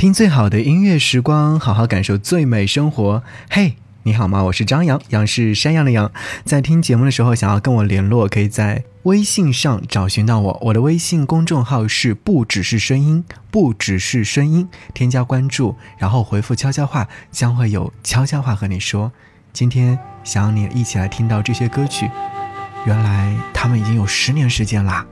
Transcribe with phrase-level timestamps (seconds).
[0.00, 3.22] 听最好的音乐时光，好好感受最美生活。
[3.50, 4.42] 嘿，你好吗？
[4.44, 6.10] 我是张扬，杨是山羊的羊。
[6.42, 10.58] 在听节目的时候，想要跟我联络，可以在微信上找寻到我。
[10.62, 14.66] 我的微信公众号是不只是声音，不只是声音。
[14.94, 19.12] 添加关注，然后回复悄悄话，将会有悄悄话和你说。
[19.52, 22.10] 今天想要你一起来听到这些歌曲，
[22.86, 25.04] 原来他们已经有十年时间啦。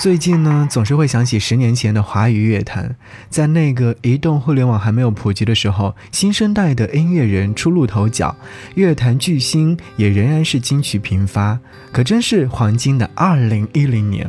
[0.00, 2.96] 最近呢，总是会想起十年前的华语乐坛，
[3.28, 8.34] 在那个移动互联网还没有普及的时候，新生代的音乐人初露头角，
[8.76, 11.58] 乐坛巨星也仍然是金曲频发，
[11.92, 14.26] 可真是黄金的二零一零年。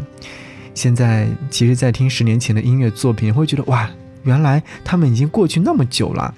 [0.73, 3.89] 现在，其实，在听十年前的音乐作品，会觉得哇，
[4.23, 6.35] 原来他们已经过去那么久了。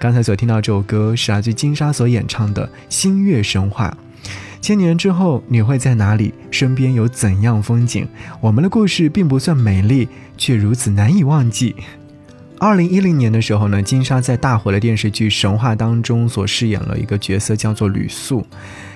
[0.00, 3.96] 刚才所听到这首歌是来自金莎所演唱的《星月神话》。
[4.62, 6.32] 千年之后你会在哪里？
[6.52, 8.06] 身边有怎样风景？
[8.40, 11.74] 我们的故事并不算美丽，却如此难以忘记。
[12.60, 18.46] 二零一零年的时候呢，金莎在大火的电视剧《神话》当中所饰演了一个角色，叫做吕素。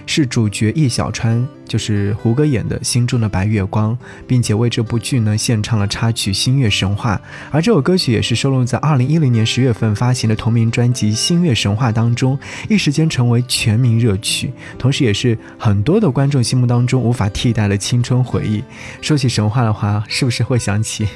[0.06, 3.92] 是主角叶小川，就是胡歌演的《心中的白月光》，
[4.26, 7.16] 并且为这部剧呢献唱了插曲《星月神话》，
[7.50, 12.38] 而这首歌曲也是收录在2010年十月份发行的同名专辑《星月神话》当中，
[12.68, 18.62] 一时间成为全民热曲，同时也是很多的观众心目当中无法替代的青春回忆。
[19.02, 21.08] 说起神话的话，是不是会想起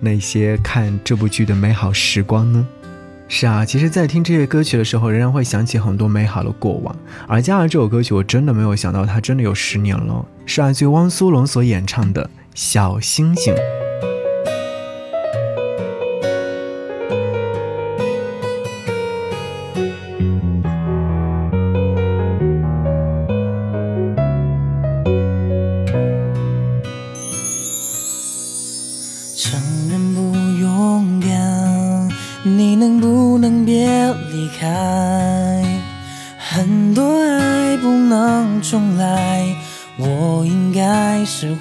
[0.00, 2.66] 那些看这部剧的美好时光呢？
[3.30, 6.96] 是啊，其实，在听这些歌曲的时候，仍然会想起很多美好的过往。
[7.26, 13.54] 而加了这首歌曲，我真的没有想到，它真的有十年了，是来自于汪苏泷所演唱的《小星星》。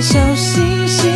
[0.00, 1.10] 小星星，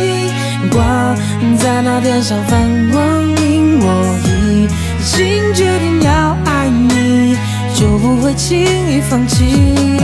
[0.71, 1.15] 挂
[1.59, 2.59] 在那天上放
[2.91, 3.79] 光明。
[3.79, 4.67] 我已
[5.03, 7.37] 经决定要爱你，
[7.75, 9.97] 就不会轻易放弃。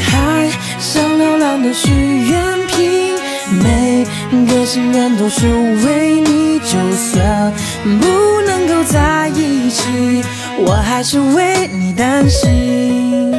[0.00, 1.90] 海上流浪的许
[2.30, 3.14] 愿瓶，
[3.62, 4.06] 每
[4.46, 5.46] 个心愿都是
[5.84, 6.58] 为你。
[6.60, 7.52] 就算
[8.00, 10.22] 不能够在一起，
[10.58, 13.32] 我还是为你担心。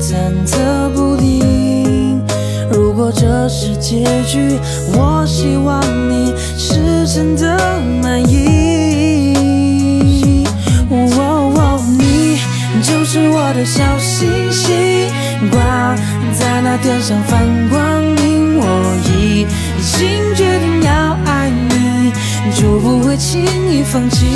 [0.00, 0.14] 忐
[0.46, 2.22] 忑不定。
[2.70, 4.58] 如果这是结局，
[4.94, 7.58] 我希望你是真的
[8.02, 9.34] 满意。
[12.70, 15.10] 你就是我的小星星，
[15.50, 15.96] 挂
[16.38, 18.58] 在那天上放光明。
[18.60, 18.64] 我
[19.04, 19.44] 已
[19.82, 22.12] 经决定要爱你，
[22.54, 24.26] 就不会轻易放弃。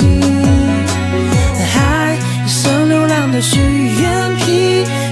[1.73, 3.59] 海上流浪的许
[4.01, 4.22] 愿，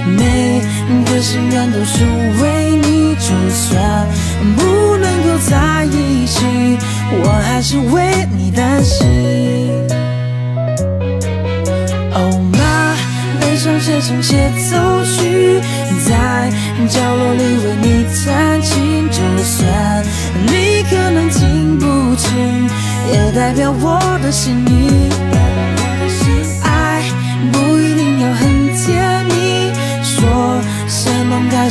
[0.06, 0.60] 每
[1.04, 2.04] 个心愿都是
[2.42, 3.02] 为你。
[3.22, 4.06] 就算
[4.56, 6.44] 不能够在一起，
[7.22, 9.06] 我还是为你担心。
[12.12, 12.96] Oh my，
[13.40, 15.60] 背上写成协奏曲，
[16.04, 16.50] 在
[16.88, 19.08] 角落里为你弹琴。
[19.08, 20.04] 就算
[20.48, 22.68] 你可能听不清，
[23.12, 25.11] 也代表我的心意。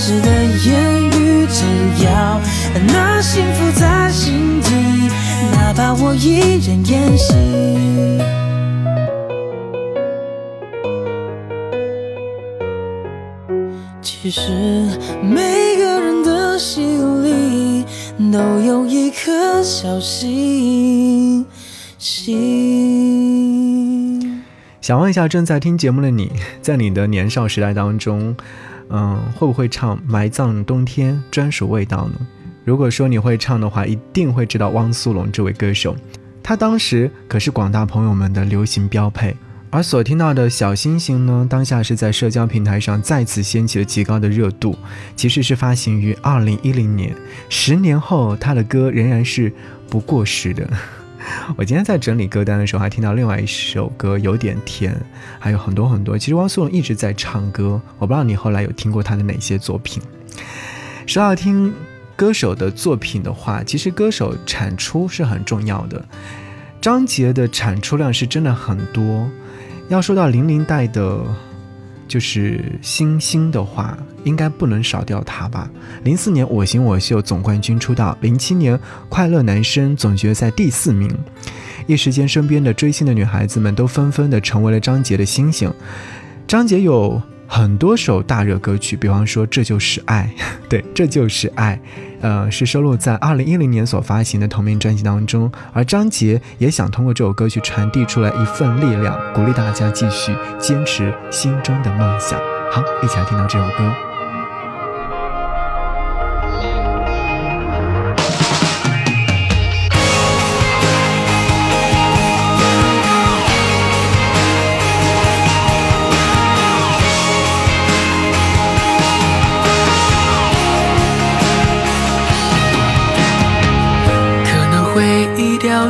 [0.01, 0.27] 什么开始的
[0.65, 1.45] 言语。
[1.45, 1.63] 只
[2.03, 2.41] 要
[2.87, 4.71] 那幸福在心底，
[5.51, 7.35] 哪怕我一人演戏。
[14.01, 14.41] 其实
[15.21, 17.85] 每个人的心里
[18.31, 21.45] 都有一颗小星
[21.99, 22.31] 星。
[24.79, 26.31] 想问一下正在听节目的你，
[26.61, 28.35] 在你的年少时代当中。
[28.91, 32.27] 嗯，会不会唱《埋葬冬天专属味道》呢？
[32.63, 35.95] 如果说你会唱的话，一定会知道汪苏泷这位歌手，
[36.43, 39.35] 他当时可是广大朋友们的流行标配。
[39.69, 44.77] 而所听到的小星星呢，当下是在社交平台上再次掀起了极高的热度。
[45.15, 47.15] 其实是发行于二零一零年，
[47.47, 49.51] 十年后他的歌仍然是
[49.89, 50.69] 不过时的。
[51.55, 54.95] 我今天在整理歌单的时候，还听到另外一首歌，有点甜，
[55.39, 56.17] 还有很多很多。
[56.17, 60.01] 其实汪苏泷一直在唱歌，我不知道你后来有听过他的哪些作品。
[61.05, 61.73] 说到听
[62.15, 66.03] 歌手的作品的话，其实歌手产出是很重要的。
[66.79, 69.29] 张杰的产出量是真的很多。
[69.89, 71.23] 要说到零零代的。
[72.11, 75.71] 就是星星的话，应该不能少掉他吧。
[76.03, 78.77] 零四年我型我秀总冠军出道，零七年
[79.07, 81.09] 快乐男声总决赛第四名，
[81.87, 85.73] 一时间身边的追星的女孩子们都纷纷的成为了张杰的星星。
[86.45, 87.21] 张杰有
[87.53, 90.33] 很多首大热歌曲，比方说《这就是爱》，
[90.69, 91.77] 对，这就是爱，
[92.21, 95.51] 呃，是收录在二零一零年所发行的同名专辑当中。
[95.73, 102.39] 而张杰也想通过这首歌曲传递出来一份力量，鼓励大家继续坚持心中的梦想。
[102.71, 104.10] 好，一起来听到这首歌。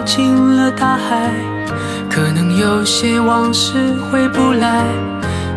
[0.05, 1.31] 进了大海，
[2.09, 4.83] 可能有些往事回不来，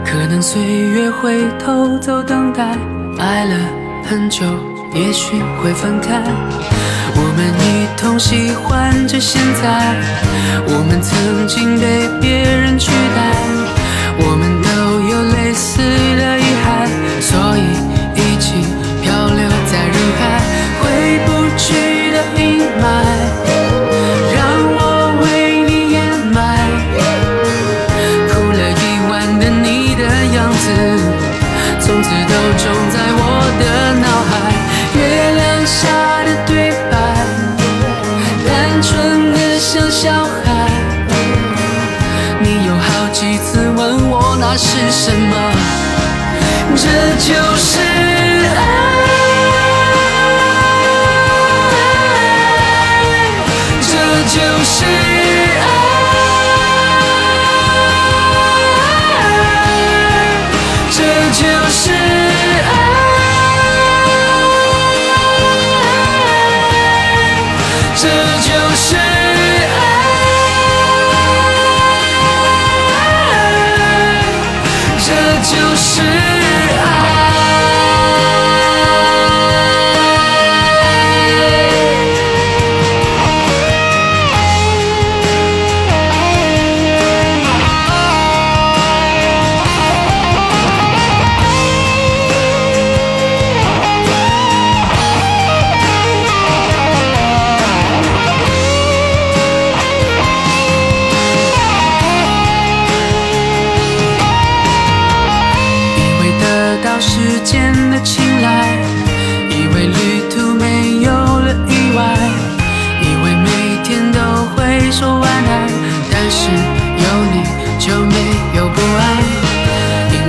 [0.05, 2.77] 可能岁月会偷走等待，
[3.19, 3.55] 爱了
[4.09, 4.45] 很久，
[4.95, 6.23] 也许会分开。
[7.17, 9.97] 我们一同喜欢着现在，
[10.67, 13.33] 我们曾经被别人取代，
[14.19, 14.69] 我们都
[15.09, 16.89] 有类似的遗憾，
[17.21, 17.94] 所以
[44.57, 45.35] 是什么？
[46.77, 46.87] 这
[47.19, 47.79] 就是
[48.55, 48.59] 爱，
[53.81, 53.93] 这
[54.29, 54.85] 就是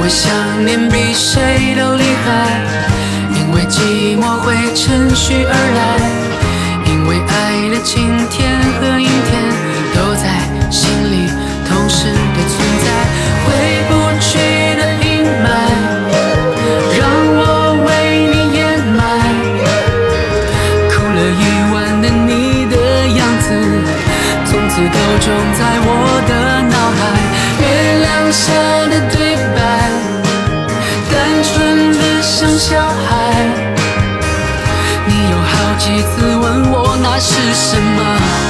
[0.06, 0.30] 我想
[0.64, 2.62] 念比谁都厉害，
[3.34, 5.98] 因为寂寞会趁虚而来，
[6.86, 7.34] 因为爱
[7.74, 9.34] 的晴天和阴天
[9.96, 10.30] 都在
[10.70, 11.26] 心里
[11.68, 12.54] 同时的存
[12.86, 12.86] 在，
[13.48, 13.50] 回
[13.90, 14.38] 不去
[14.78, 15.50] 的阴霾
[17.00, 17.02] 让
[17.42, 19.02] 我为你掩埋，
[20.88, 21.44] 哭了一
[21.74, 23.58] 晚的你的样子，
[24.46, 25.90] 从此都种在我
[26.30, 27.02] 的脑海，
[27.60, 27.66] 月
[28.02, 28.75] 亮下。
[32.58, 33.44] 小孩
[35.06, 38.45] 你有好几次问我那是什么。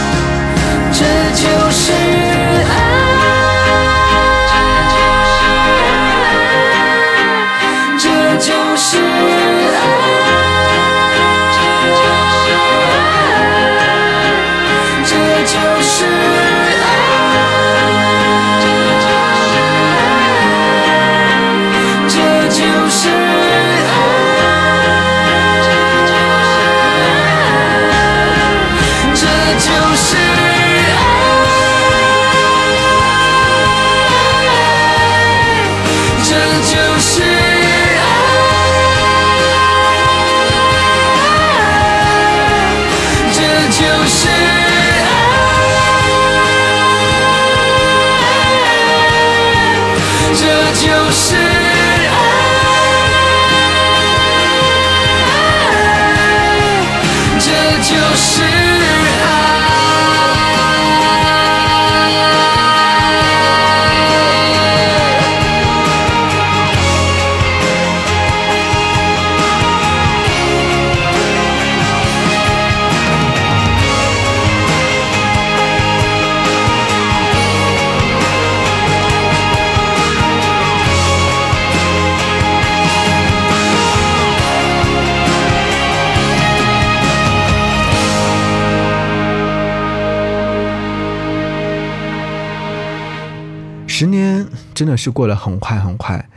[94.75, 96.29] 真的是过得很快很快。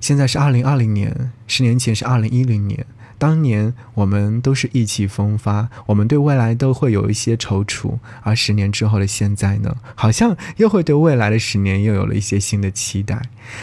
[0.00, 2.84] 现在是二零二零年，十年前是二零一零年。
[3.18, 13.22] 当年我们都是意气风发，我们对未来都会有一些踌躇，而十年之后的现在呢，好像又会对未来的十年又有了一些新的期待。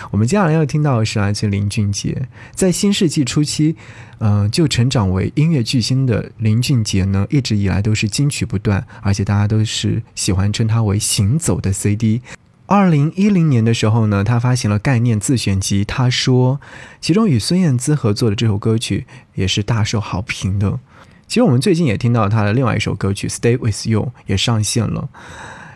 [0.10, 3.76] 我们接下来要听到的是来自林俊杰，在新世纪初期，
[4.18, 12.24] 嗯，就成长为音乐巨星的林俊杰呢，一直以来都是金曲不断，而且大家都是喜欢称他为“行走的 CD”。
[12.66, 15.84] 二零一零年的时候呢，他发行了概念自选集。
[15.84, 16.60] 他说，
[17.02, 19.06] 其中与孙燕姿合作的这首歌曲
[19.36, 20.80] 也是大受好评的。
[21.28, 25.10] 其实我们最近也听到他的另外一首歌曲《Stay with You》也上线了。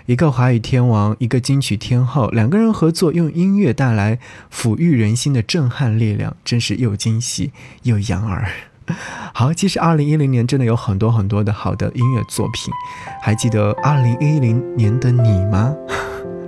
[0.05, 4.19] 一个华语天王，一个金曲天后，两个人合作，用音乐带来
[4.53, 7.51] 抚育人心的震撼力量，真是又惊喜
[7.83, 8.49] 又养耳。
[9.33, 12.73] 好，其实二零一零年真的有很多很多的好的音乐作品。
[13.21, 15.75] 还记得二零一零年的你吗？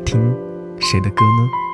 [0.09, 0.19] 听
[0.79, 1.68] 谁的歌呢？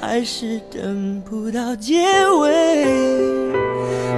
[0.00, 2.02] 还是等不到结
[2.40, 2.86] 尾。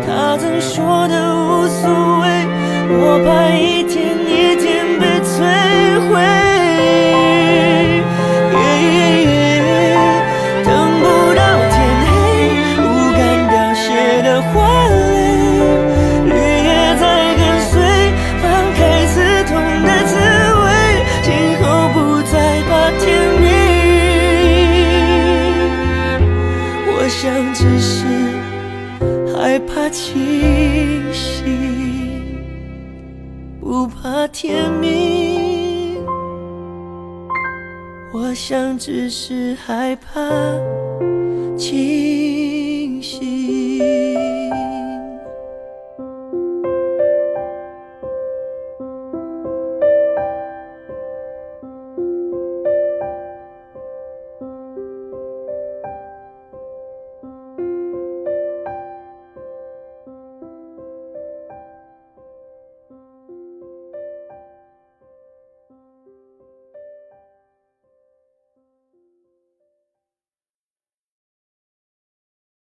[0.07, 1.89] 他曾说的无所
[2.21, 2.47] 谓，
[2.89, 4.12] 我怕一天
[34.43, 35.97] 甜蜜。
[38.13, 40.21] 我想只是害怕
[41.57, 42.32] 清。